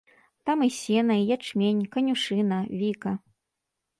[0.49, 3.11] Там і сена, і ячмень, канюшына, віка.